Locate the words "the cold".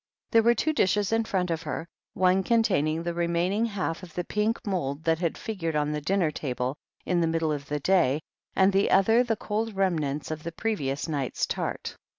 9.23-9.75